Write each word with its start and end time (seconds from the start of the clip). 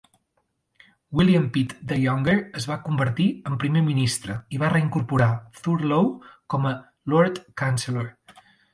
William 1.19 1.45
Pitt 1.57 1.75
the 1.91 1.97
Younger 2.05 2.35
es 2.61 2.65
va 2.71 2.79
convertir 2.87 3.29
en 3.51 3.61
primer 3.65 3.85
ministre 3.91 4.41
i 4.57 4.63
va 4.65 4.73
reincorporar 4.77 5.31
Thurlow 5.63 6.13
com 6.55 6.71
a 6.75 6.77
Lord 7.15 7.43
Chancellor. 7.63 8.15